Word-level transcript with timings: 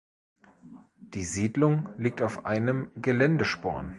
Die 0.97 1.23
Siedlung 1.25 1.87
liegt 1.95 2.23
auf 2.23 2.43
einem 2.47 2.89
Geländesporn. 2.95 3.89